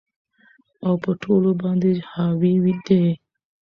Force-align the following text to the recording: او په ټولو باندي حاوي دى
او 0.85 0.93
په 1.03 1.11
ټولو 1.21 1.49
باندي 1.61 1.91
حاوي 2.11 2.53
دى 2.87 3.03